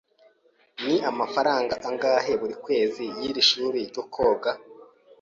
[0.85, 4.51] Ni amafaranga angahe buri kwezi y'iri shuri ryo koga?